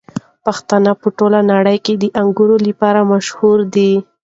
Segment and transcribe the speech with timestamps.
[0.51, 3.93] افغانستان په ټوله نړۍ کې د انګور لپاره مشهور دی.